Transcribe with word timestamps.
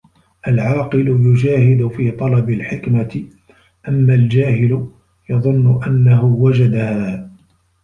العاقل 0.47 1.07
يُجاهد 1.07 1.87
في 1.87 2.11
طلب 2.11 2.49
الحكمة 2.49 3.23
أما 3.87 4.13
الجاهل 4.13 4.87
يظن 5.29 5.83
أنه 5.83 6.25
وجدها. 6.25 7.29